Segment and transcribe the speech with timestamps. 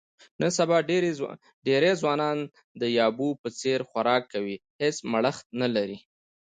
[0.39, 0.77] نن سبا
[1.69, 2.37] ډېری ځوانان
[2.81, 5.97] د یابو په څیر خوراک کوي، هېڅ مړښت نه لري.